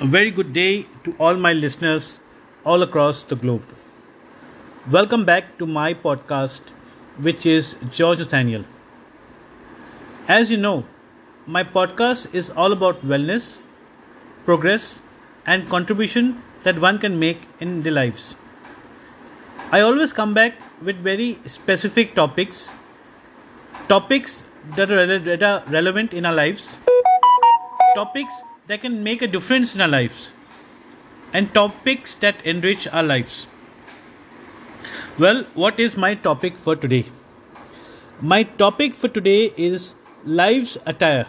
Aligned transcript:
A 0.00 0.06
very 0.06 0.30
good 0.30 0.52
day 0.52 0.86
to 1.02 1.12
all 1.18 1.34
my 1.34 1.52
listeners 1.52 2.20
all 2.64 2.82
across 2.84 3.24
the 3.24 3.34
globe. 3.34 3.64
Welcome 4.88 5.24
back 5.24 5.58
to 5.58 5.66
my 5.66 5.92
podcast, 5.92 6.60
which 7.16 7.44
is 7.44 7.74
George 7.90 8.20
Nathaniel. 8.20 8.64
As 10.28 10.52
you 10.52 10.56
know, 10.56 10.84
my 11.46 11.64
podcast 11.64 12.32
is 12.32 12.48
all 12.50 12.70
about 12.70 13.04
wellness, 13.04 13.60
progress, 14.44 15.02
and 15.46 15.68
contribution 15.68 16.40
that 16.62 16.80
one 16.80 17.00
can 17.00 17.18
make 17.18 17.40
in 17.58 17.82
their 17.82 17.94
lives. 17.94 18.36
I 19.72 19.80
always 19.80 20.12
come 20.12 20.32
back 20.32 20.54
with 20.80 21.02
very 21.02 21.40
specific 21.46 22.14
topics, 22.14 22.70
topics 23.88 24.44
that 24.76 24.92
are, 24.92 25.18
that 25.18 25.42
are 25.42 25.64
relevant 25.66 26.14
in 26.14 26.24
our 26.24 26.34
lives, 26.34 26.68
topics 27.96 28.44
that 28.68 28.82
can 28.82 29.02
make 29.02 29.22
a 29.22 29.26
difference 29.26 29.74
in 29.74 29.80
our 29.80 29.88
lives, 29.88 30.32
and 31.32 31.52
topics 31.54 32.14
that 32.16 32.46
enrich 32.46 32.86
our 32.88 33.02
lives. 33.02 33.46
Well, 35.18 35.44
what 35.54 35.80
is 35.80 35.96
my 35.96 36.14
topic 36.14 36.58
for 36.58 36.76
today? 36.76 37.06
My 38.20 38.42
topic 38.42 38.94
for 38.94 39.08
today 39.08 39.54
is 39.56 39.94
life's 40.24 40.76
attire. 40.84 41.26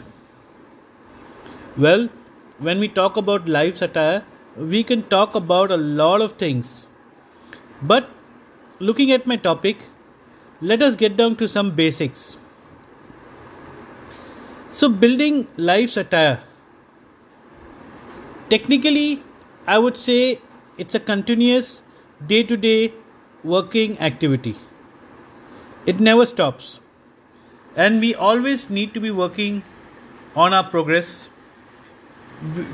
Well, 1.77 2.09
when 2.57 2.80
we 2.80 2.89
talk 2.89 3.16
about 3.16 3.47
life's 3.47 3.81
attire, 3.81 4.25
we 4.58 4.83
can 4.83 5.03
talk 5.03 5.33
about 5.33 5.71
a 5.71 5.77
lot 5.77 6.19
of 6.19 6.33
things. 6.33 6.88
But 7.81 8.09
looking 8.80 9.13
at 9.13 9.25
my 9.25 9.38
topic, 9.38 9.77
let 10.59 10.81
us 10.81 10.95
get 10.97 11.16
down 11.16 11.38
to 11.38 11.47
some 11.47 11.71
basics. 11.73 12.38
So, 14.67 14.89
building 14.89 15.47
life's 15.55 15.95
attire. 15.95 16.41
Technically, 18.49 19.23
I 19.67 19.77
would 19.77 19.98
say 19.98 20.39
it's 20.77 20.95
a 20.95 20.99
continuous 20.99 21.83
day 22.25 22.44
to 22.44 22.58
day 22.58 22.94
working 23.44 24.00
activity. 24.00 24.56
It 25.86 26.00
never 26.00 26.25
stops. 26.25 26.80
And 27.75 28.00
we 28.00 28.16
always 28.16 28.69
need 28.69 28.94
to 28.95 29.00
be 29.00 29.11
working 29.11 29.61
on 30.36 30.53
our 30.53 30.64
progress. 30.64 31.30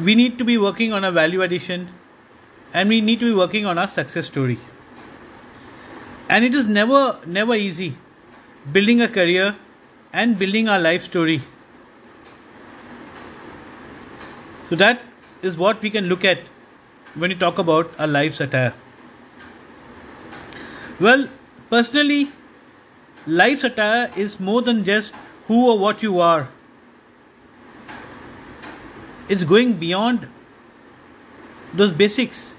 We 0.04 0.16
need 0.16 0.38
to 0.38 0.46
be 0.46 0.58
working 0.58 0.94
on 0.94 1.04
our 1.04 1.12
value 1.12 1.42
addition. 1.42 1.90
And 2.74 2.90
we 2.90 3.02
need 3.02 3.20
to 3.20 3.26
be 3.26 3.34
working 3.34 3.66
on 3.66 3.78
our 3.78 3.88
success 3.88 4.28
story. 4.28 4.60
And 6.30 6.44
it 6.44 6.56
is 6.56 6.66
never, 6.66 7.20
never 7.26 7.56
easy 7.56 7.98
building 8.72 9.02
a 9.02 9.08
career 9.08 9.56
and 10.12 10.40
building 10.40 10.68
our 10.68 10.80
life 10.80 11.04
story. 11.04 11.42
So, 14.70 14.76
that 14.78 15.02
is 15.42 15.58
what 15.58 15.82
we 15.82 15.90
can 15.90 16.06
look 16.06 16.26
at 16.26 16.40
when 17.16 17.30
we 17.30 17.36
talk 17.36 17.60
about 17.60 17.92
a 17.98 18.08
life's 18.08 18.40
attire. 18.40 18.74
Well, 21.00 21.28
personally, 21.70 22.32
life's 23.28 23.64
attire 23.64 24.12
is 24.16 24.40
more 24.40 24.62
than 24.62 24.84
just 24.84 25.14
who 25.48 25.70
or 25.70 25.78
what 25.78 26.02
you 26.02 26.20
are. 26.20 26.48
It's 29.28 29.44
going 29.44 29.74
beyond 29.74 30.28
those 31.74 31.92
basics. 31.92 32.54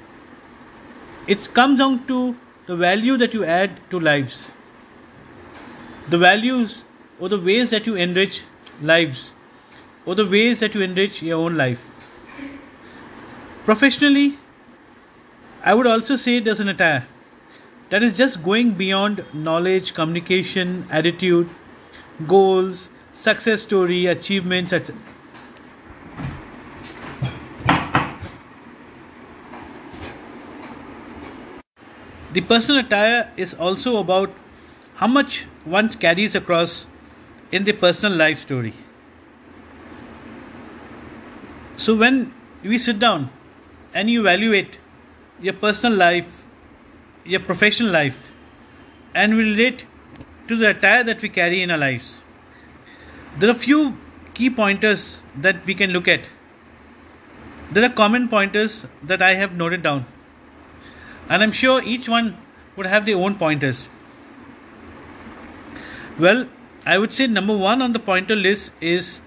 It 1.27 1.53
comes 1.55 1.79
down 1.79 2.07
to 2.07 2.37
the 2.67 2.77
value 2.77 3.17
that 3.17 3.33
you 3.35 3.45
add 3.45 3.79
to 3.91 4.01
lives, 4.01 4.51
the 6.09 6.19
values 6.19 6.85
or 7.19 7.29
the 7.29 7.41
ways 7.41 7.71
that 7.71 7.87
you 7.87 7.95
enrich 7.95 8.43
lives, 8.83 9.33
or 10.05 10.15
the 10.15 10.27
ways 10.27 10.61
that 10.61 10.75
you 10.75 10.83
enrich 10.83 11.23
your 11.23 11.39
own 11.39 11.57
life. 11.57 11.81
Professionally, 13.67 14.39
I 15.65 15.75
would 15.75 15.89
also 15.89 16.15
say 16.15 16.39
there's 16.39 16.61
an 16.61 16.69
attire 16.69 17.05
that 17.91 18.01
is 18.05 18.17
just 18.17 18.45
going 18.45 18.75
beyond 18.75 19.25
knowledge, 19.35 19.93
communication, 19.93 20.87
attitude, 20.89 21.49
goals, 22.29 22.91
success 23.13 23.63
story, 23.63 24.07
achievements, 24.07 24.73
etc. 24.73 24.95
The 32.35 32.43
personal 32.43 32.85
attire 32.85 33.33
is 33.37 33.53
also 33.53 33.97
about 33.97 34.31
how 34.95 35.09
much 35.09 35.47
one 35.65 35.89
carries 35.89 36.37
across 36.37 36.87
in 37.51 37.65
the 37.65 37.73
personal 37.73 38.17
life 38.17 38.39
story. 38.39 38.75
So, 41.77 41.97
when 41.97 42.33
we 42.63 42.79
sit 42.79 43.01
down 43.01 43.31
and 43.97 44.11
you 44.13 44.21
evaluate 44.21 44.79
your 45.41 45.55
personal 45.55 45.99
life, 45.99 46.27
your 47.25 47.41
professional 47.41 47.91
life, 47.91 48.17
and 49.15 49.37
we 49.37 49.45
relate 49.45 49.87
to 50.49 50.57
the 50.63 50.69
attire 50.71 51.03
that 51.03 51.23
we 51.23 51.31
carry 51.37 51.63
in 51.63 51.71
our 51.71 51.79
lives. 51.79 52.19
There 53.39 53.49
are 53.49 53.57
a 53.57 53.63
few 53.69 53.97
key 54.35 54.51
pointers 54.51 55.07
that 55.47 55.65
we 55.65 55.75
can 55.75 55.93
look 55.93 56.09
at. 56.09 56.29
There 57.73 57.85
are 57.85 57.95
common 58.03 58.29
pointers 58.29 58.85
that 59.03 59.23
I 59.23 59.33
have 59.35 59.57
noted 59.63 59.83
down, 59.83 60.05
and 61.31 61.43
I'm 61.43 61.57
sure 61.63 61.81
each 61.83 62.07
one 62.17 62.37
would 62.77 62.93
have 62.95 63.07
their 63.07 63.17
own 63.17 63.37
pointers. 63.37 63.89
Well, 66.19 66.47
I 66.85 66.99
would 66.99 67.15
say 67.15 67.27
number 67.39 67.57
one 67.57 67.81
on 67.81 67.95
the 67.95 67.99
pointer 68.13 68.37
list 68.37 68.71
is 68.83 69.21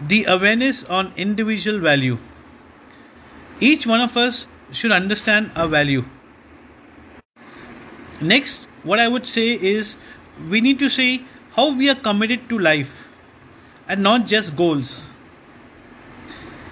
the 0.00 0.24
awareness 0.24 0.82
on 0.82 1.12
individual 1.16 1.78
value. 1.78 2.18
Each 3.66 3.86
one 3.86 4.00
of 4.00 4.16
us 4.16 4.46
should 4.72 4.90
understand 4.90 5.52
our 5.54 5.68
value. 5.68 6.04
Next, 8.20 8.64
what 8.82 8.98
I 8.98 9.06
would 9.06 9.24
say 9.24 9.50
is 9.50 9.94
we 10.50 10.60
need 10.60 10.80
to 10.80 10.88
see 10.88 11.24
how 11.52 11.72
we 11.72 11.88
are 11.88 11.94
committed 11.94 12.48
to 12.48 12.58
life 12.58 12.90
and 13.86 14.02
not 14.02 14.26
just 14.26 14.56
goals. 14.56 15.06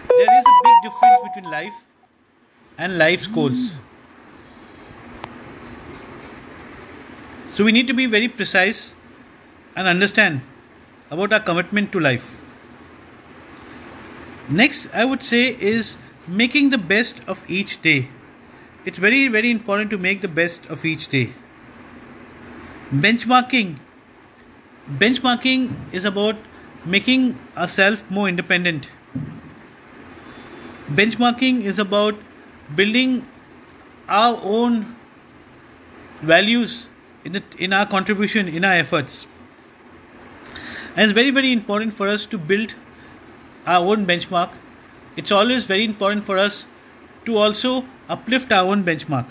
There 0.09 0.33
is 0.39 0.45
a 0.53 0.57
big 0.65 0.83
difference 0.83 1.21
between 1.29 1.53
life 1.53 1.79
and 2.77 2.99
life's 2.99 3.29
goals. 3.29 3.71
So 7.51 7.63
we 7.63 7.71
need 7.71 7.87
to 7.87 7.95
be 7.95 8.07
very 8.07 8.27
precise 8.27 8.95
and 9.77 9.87
understand 9.87 10.41
about 11.13 11.33
our 11.33 11.41
commitment 11.41 11.93
to 11.93 12.01
life. 12.01 12.29
Next, 14.49 14.89
I 14.93 15.05
would 15.05 15.23
say 15.23 15.57
is 15.73 15.97
making 16.29 16.71
the 16.71 16.79
best 16.79 17.21
of 17.27 17.45
each 17.51 17.81
day. 17.83 18.09
It's 18.85 18.99
very, 18.99 19.29
very 19.29 19.51
important 19.51 19.91
to 19.91 19.99
make 19.99 20.21
the 20.21 20.29
best 20.29 20.67
of 20.67 20.85
each 20.85 21.09
day. 21.09 21.33
Benchmarking. 22.93 23.77
Benchmarking 24.99 25.71
is 25.93 26.05
about 26.05 26.37
making 26.85 27.39
ourselves 27.57 28.03
more 28.11 28.29
independent. 28.29 28.89
Benchmarking 30.91 31.63
is 31.63 31.79
about 31.79 32.15
building 32.75 33.25
our 34.09 34.39
own 34.43 34.97
values 36.23 36.89
in, 37.25 37.33
the, 37.33 37.43
in 37.59 37.73
our 37.73 37.87
contribution, 37.87 38.49
in 38.49 38.65
our 38.65 38.73
efforts. 38.73 39.27
And 40.97 41.05
it's 41.05 41.13
very, 41.13 41.31
very 41.31 41.53
important 41.53 41.93
for 41.93 42.09
us 42.09 42.27
to 42.27 42.39
build 42.39 42.75
our 43.67 43.87
own 43.87 44.07
benchmark 44.07 44.51
it's 45.17 45.33
always 45.33 45.67
very 45.67 45.85
important 45.85 46.25
for 46.25 46.39
us 46.39 46.67
to 47.25 47.37
also 47.37 47.85
uplift 48.09 48.53
our 48.53 48.67
own 48.67 48.85
benchmark. 48.85 49.27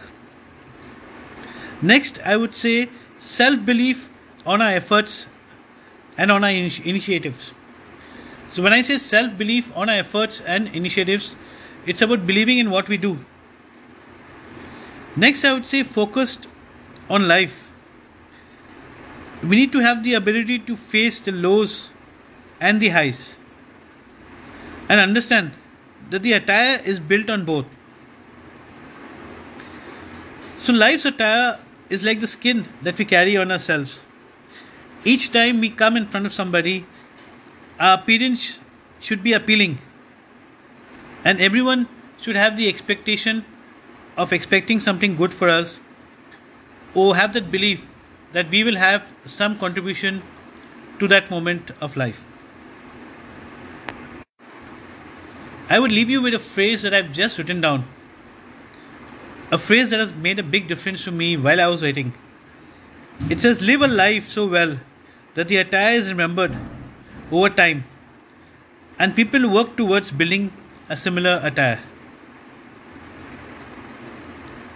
Next, 1.82 2.20
I 2.26 2.38
would 2.38 2.54
say 2.56 2.90
self 3.20 3.66
belief 3.66 4.10
on 4.46 4.62
our 4.62 4.70
efforts 4.72 5.28
and 6.18 6.32
on 6.32 6.44
our 6.44 6.50
in- 6.50 6.72
initiatives. 6.84 7.54
So, 8.48 8.62
when 8.64 8.74
I 8.74 8.82
say 8.82 8.98
self 8.98 9.38
belief 9.38 9.72
on 9.76 9.90
our 9.90 9.96
efforts 9.96 10.42
and 10.42 10.68
initiatives, 10.76 11.36
it's 11.86 12.02
about 12.02 12.26
believing 12.28 12.58
in 12.60 12.70
what 12.70 12.88
we 12.90 12.98
do. 12.98 13.18
Next, 15.16 15.44
I 15.46 15.54
would 15.54 15.66
say 15.66 15.84
focused 15.84 16.48
on 17.10 17.28
life. 17.28 17.56
We 19.44 19.56
need 19.56 19.72
to 19.72 19.80
have 19.80 20.04
the 20.04 20.16
ability 20.16 20.60
to 20.60 20.76
face 20.76 21.22
the 21.22 21.32
lows 21.32 21.90
and 22.60 22.80
the 22.82 22.90
highs 22.90 23.36
and 24.90 25.00
understand 25.00 25.52
that 26.10 26.24
the 26.24 26.34
attire 26.34 26.82
is 26.84 27.00
built 27.00 27.30
on 27.30 27.46
both. 27.46 27.66
So, 30.58 30.74
life's 30.74 31.06
attire 31.06 31.60
is 31.90 32.04
like 32.04 32.20
the 32.20 32.28
skin 32.28 32.66
that 32.82 32.98
we 32.98 33.06
carry 33.06 33.38
on 33.38 33.52
ourselves. 33.52 34.02
Each 35.04 35.32
time 35.32 35.60
we 35.62 35.70
come 35.70 35.96
in 35.96 36.06
front 36.06 36.26
of 36.26 36.34
somebody, 36.34 36.86
our 37.80 37.98
appearance 37.98 38.60
should 39.00 39.24
be 39.24 39.34
appealing, 39.34 39.78
and 41.24 41.40
everyone 41.40 41.88
should 42.18 42.36
have 42.36 42.58
the 42.58 42.68
expectation 42.68 43.46
of 44.18 44.34
expecting 44.34 44.82
something 44.82 45.16
good 45.16 45.34
for 45.34 45.48
us, 45.48 45.80
or 46.94 47.16
have 47.16 47.32
that 47.34 47.50
belief 47.50 47.88
that 48.34 48.50
we 48.50 48.64
will 48.64 48.76
have 48.76 49.08
some 49.26 49.58
contribution 49.58 50.22
to 51.00 51.08
that 51.08 51.32
moment 51.32 51.72
of 51.80 51.96
life. 51.96 52.26
I 55.70 55.80
would 55.80 55.92
leave 55.92 56.10
you 56.10 56.22
with 56.22 56.34
a 56.34 56.40
phrase 56.40 56.82
that 56.82 56.96
I've 56.96 57.12
just 57.12 57.38
written 57.38 57.62
down. 57.62 57.86
A 59.52 59.58
phrase 59.58 59.92
that 59.92 60.00
has 60.00 60.14
made 60.16 60.40
a 60.40 60.44
big 60.44 60.68
difference 60.68 61.04
to 61.04 61.12
me 61.12 61.38
while 61.38 61.62
I 61.62 61.68
was 61.68 61.84
writing. 61.84 62.12
It 63.30 63.40
says, 63.40 63.62
Live 63.62 63.84
a 63.84 63.88
life 63.88 64.30
so 64.30 64.48
well 64.48 64.80
that 65.36 65.48
the 65.48 65.58
attire 65.58 65.98
is 65.98 66.08
remembered 66.08 66.56
over 67.32 67.50
time 67.50 67.84
and 68.98 69.16
people 69.16 69.48
work 69.50 69.76
towards 69.78 70.12
building 70.12 70.52
a 70.90 70.98
similar 70.98 71.40
attire. 71.44 71.80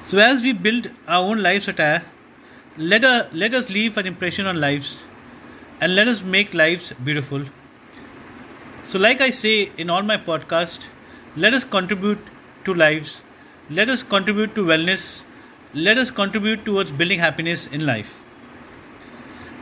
So, 0.06 0.19
as 0.19 0.44
we 0.44 0.54
build 0.54 0.92
our 1.07 1.24
own 1.24 1.42
life's 1.42 1.68
attire, 1.68 2.04
let, 2.78 3.04
us, 3.04 3.34
let 3.34 3.54
us 3.54 3.69
leave 3.69 3.98
an 3.98 4.06
impression 4.06 4.46
on 4.46 4.60
lives 4.60 5.04
and 5.81 5.96
let 5.96 6.07
us 6.07 6.22
make 6.24 6.54
lives 6.54 6.94
beautiful. 7.04 7.44
So, 8.86 9.00
like 9.00 9.22
I 9.22 9.30
say 9.30 9.72
in 9.78 9.90
all 9.90 10.04
my 10.04 10.18
podcasts, 10.18 10.88
let 11.36 11.54
us 11.54 11.64
contribute 11.64 12.20
to 12.66 12.74
lives, 12.74 13.24
let 13.70 13.90
us 13.90 14.04
contribute 14.04 14.56
to 14.56 14.64
wellness, 14.66 15.24
let 15.74 15.98
us 15.98 16.12
contribute 16.12 16.66
towards 16.66 16.92
building 16.92 17.20
happiness 17.20 17.68
in 17.68 17.86
life. 17.86 18.24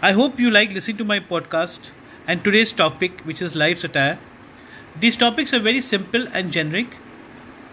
I 0.01 0.11
hope 0.11 0.39
you 0.39 0.51
like 0.51 0.71
listening 0.73 0.97
to 0.97 1.05
my 1.05 1.19
podcast 1.19 1.91
and 2.27 2.43
today's 2.43 2.73
topic, 2.73 3.21
which 3.21 3.41
is 3.41 3.55
life's 3.55 3.83
attire. 3.83 4.17
These 4.99 5.15
topics 5.17 5.53
are 5.53 5.59
very 5.59 5.81
simple 5.81 6.27
and 6.33 6.51
generic, 6.51 6.87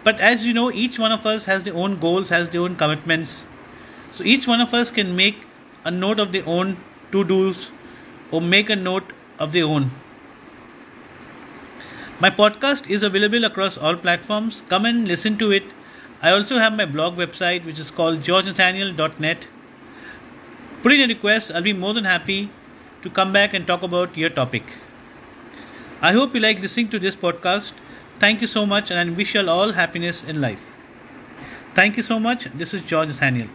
but 0.03 0.19
as 0.19 0.45
you 0.45 0.53
know, 0.53 0.71
each 0.71 0.99
one 0.99 1.11
of 1.11 1.25
us 1.25 1.45
has 1.45 1.63
their 1.63 1.75
own 1.75 1.99
goals, 1.99 2.29
has 2.29 2.49
their 2.49 2.61
own 2.61 2.75
commitments. 2.75 3.45
So 4.11 4.23
each 4.23 4.47
one 4.47 4.61
of 4.61 4.73
us 4.73 4.91
can 4.91 5.15
make 5.15 5.45
a 5.83 5.91
note 5.91 6.19
of 6.19 6.31
their 6.31 6.47
own 6.47 6.77
to 7.11 7.23
dos 7.23 7.71
or 8.31 8.41
make 8.41 8.69
a 8.69 8.75
note 8.75 9.11
of 9.39 9.51
their 9.53 9.65
own. 9.65 9.91
My 12.21 12.29
podcast 12.29 12.89
is 12.89 13.03
available 13.03 13.45
across 13.45 13.77
all 13.77 13.95
platforms. 13.95 14.61
Come 14.67 14.85
and 14.85 15.07
listen 15.07 15.37
to 15.37 15.51
it. 15.51 15.63
I 16.21 16.31
also 16.31 16.57
have 16.59 16.75
my 16.75 16.85
blog 16.85 17.15
website, 17.15 17.63
which 17.63 17.79
is 17.79 17.91
called 17.91 18.19
georgenathaniel.net. 18.19 19.47
Put 20.83 20.91
in 20.91 21.01
a 21.01 21.07
request, 21.07 21.49
I'll 21.49 21.61
be 21.61 21.71
more 21.71 21.93
than 21.93 22.03
happy 22.03 22.49
to 23.03 23.09
come 23.09 23.31
back 23.31 23.53
and 23.53 23.65
talk 23.65 23.83
about 23.83 24.17
your 24.17 24.29
topic. 24.29 24.63
I 26.01 26.11
hope 26.11 26.35
you 26.35 26.41
like 26.41 26.59
listening 26.59 26.89
to 26.89 26.99
this 26.99 27.15
podcast. 27.15 27.71
Thank 28.19 28.41
you 28.41 28.47
so 28.47 28.65
much, 28.65 28.91
and 28.91 28.99
I 28.99 29.13
wish 29.15 29.33
you 29.33 29.49
all 29.49 29.71
happiness 29.71 30.23
in 30.23 30.41
life. 30.41 30.75
Thank 31.73 31.95
you 31.95 32.03
so 32.03 32.19
much. 32.19 32.45
This 32.45 32.73
is 32.73 32.83
George 32.83 33.07
Nathaniel. 33.07 33.47